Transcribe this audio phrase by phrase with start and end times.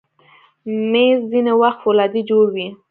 [0.91, 2.67] مېز ځینې وخت فولادي جوړ وي.